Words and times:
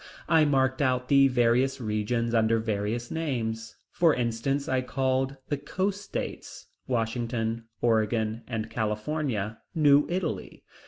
I 0.27 0.45
marked 0.45 0.81
out 0.81 1.09
the 1.09 1.27
various 1.27 1.79
regions 1.79 2.33
under 2.33 2.57
various 2.57 3.11
names. 3.11 3.75
For 3.91 4.15
instance 4.15 4.67
I 4.67 4.81
called 4.81 5.37
the 5.49 5.57
coast 5.59 6.01
states, 6.01 6.65
Washington, 6.87 7.65
Oregon, 7.81 8.41
and 8.47 8.67
California, 8.67 9.59
New 9.75 10.07
Italy. 10.09 10.63